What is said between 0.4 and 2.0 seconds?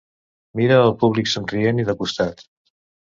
Mira el públic somrient i de